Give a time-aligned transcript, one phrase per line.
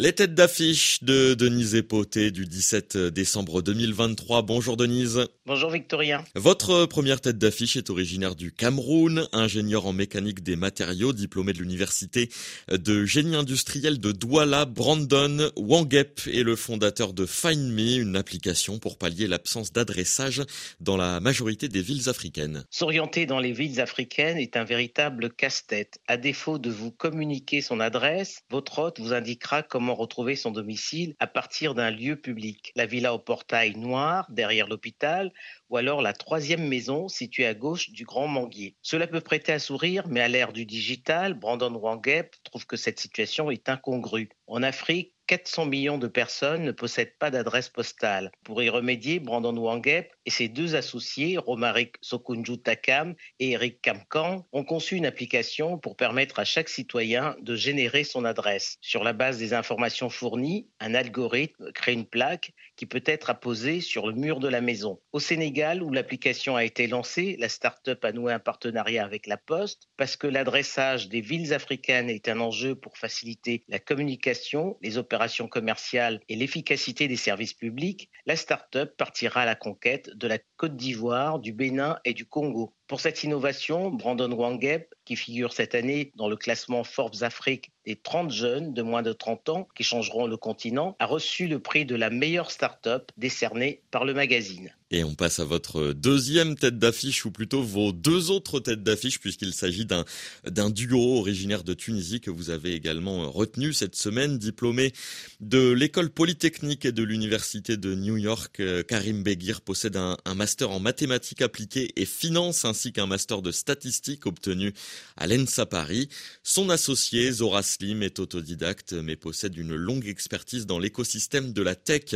[0.00, 4.42] Les têtes d'affiche de Denise Epoté du 17 décembre 2023.
[4.42, 5.26] Bonjour Denise.
[5.44, 6.22] Bonjour Victorien.
[6.36, 11.58] Votre première tête d'affiche est originaire du Cameroun, ingénieur en mécanique des matériaux, diplômé de
[11.58, 12.28] l'université
[12.70, 14.66] de génie industriel de Douala.
[14.66, 20.44] Brandon Wangep est le fondateur de FindMe, une application pour pallier l'absence d'adressage
[20.78, 22.64] dans la majorité des villes africaines.
[22.70, 25.98] S'orienter dans les villes africaines est un véritable casse-tête.
[26.06, 31.14] À défaut de vous communiquer son adresse, votre hôte vous indiquera comment retrouver son domicile
[31.18, 32.72] à partir d'un lieu public.
[32.76, 35.32] La villa au portail noir, derrière l'hôpital,
[35.70, 38.76] ou alors la troisième maison située à gauche du Grand Manguier.
[38.82, 43.00] Cela peut prêter à sourire, mais à l'ère du digital, Brandon Wangep trouve que cette
[43.00, 44.30] situation est incongrue.
[44.46, 48.32] En Afrique, 400 millions de personnes ne possèdent pas d'adresse postale.
[48.44, 54.46] Pour y remédier, Brandon Wangep et ses deux associés, Romaric Sokunju Takam et Eric Kamkan,
[54.52, 58.78] ont conçu une application pour permettre à chaque citoyen de générer son adresse.
[58.80, 63.82] Sur la base des informations fournies, un algorithme crée une plaque qui peut être apposée
[63.82, 64.98] sur le mur de la maison.
[65.12, 69.36] Au Sénégal, où l'application a été lancée, la start-up a noué un partenariat avec la
[69.36, 74.96] Poste parce que l'adressage des villes africaines est un enjeu pour faciliter la communication, les
[74.96, 75.17] opérations
[75.48, 80.76] commerciale et l'efficacité des services publics, la start-up partira à la conquête de la Côte
[80.76, 82.74] d'Ivoire, du Bénin et du Congo.
[82.88, 87.96] Pour cette innovation, Brandon Wangep, qui figure cette année dans le classement Forbes Afrique des
[87.96, 91.86] 30 jeunes de moins de 30 ans qui changeront le continent, a reçu le prix
[91.86, 94.70] de la meilleure start-up décerné par le magazine.
[94.90, 99.20] Et on passe à votre deuxième tête d'affiche, ou plutôt vos deux autres têtes d'affiche,
[99.20, 100.04] puisqu'il s'agit d'un,
[100.44, 104.92] d'un duo originaire de Tunisie que vous avez également retenu cette semaine, diplômé
[105.40, 108.60] de l'école polytechnique et de l'université de New York.
[108.60, 113.42] Euh, Karim Beguir possède un, un master en mathématiques appliquées et finance, ainsi qu'un master
[113.42, 114.72] de statistiques obtenu
[115.16, 116.08] à l'ENSA Paris.
[116.44, 121.74] Son associé, Zora Slim, est autodidacte, mais possède une longue expertise dans l'écosystème de la
[121.74, 122.14] tech.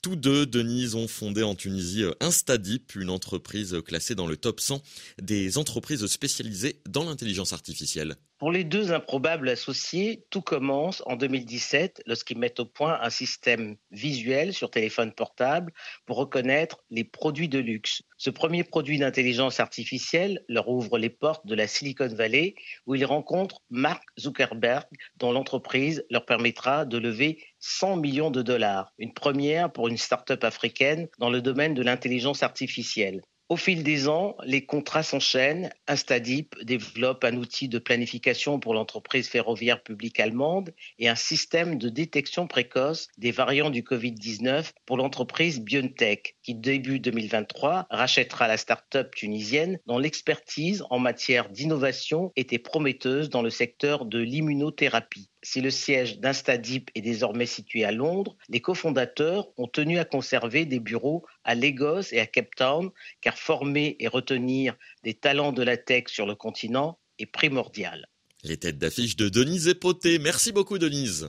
[0.00, 4.60] Tous deux, Denise, ont fondé en Tunisie euh, Instadip, une entreprise classée dans le top
[4.60, 4.80] 100
[5.20, 8.16] des entreprises spécialisées dans l'intelligence artificielle.
[8.38, 13.74] Pour les deux improbables associés, tout commence en 2017 lorsqu'ils mettent au point un système
[13.90, 15.72] visuel sur téléphone portable
[16.06, 18.02] pour reconnaître les produits de luxe.
[18.16, 22.54] Ce premier produit d'intelligence artificielle leur ouvre les portes de la Silicon Valley
[22.86, 24.84] où ils rencontrent Mark Zuckerberg
[25.16, 30.44] dont l'entreprise leur permettra de lever 100 millions de dollars, une première pour une start-up
[30.44, 33.22] africaine dans le domaine de l'intelligence artificielle.
[33.48, 35.70] Au fil des ans, les contrats s'enchaînent.
[35.86, 41.88] Instadip développe un outil de planification pour l'entreprise ferroviaire publique allemande et un système de
[41.88, 49.14] détection précoce des variants du Covid-19 pour l'entreprise BioNTech, qui début 2023 rachètera la start-up
[49.14, 55.30] tunisienne dont l'expertise en matière d'innovation était prometteuse dans le secteur de l'immunothérapie.
[55.42, 60.66] Si le siège d'Instadip est désormais situé à Londres, les cofondateurs ont tenu à conserver
[60.66, 62.90] des bureaux à Lagos et à Cape Town,
[63.20, 68.08] car former et retenir des talents de la tech sur le continent est primordial.
[68.44, 70.18] Les têtes d'affiche de Denise Epoté.
[70.18, 71.26] Merci beaucoup Denise.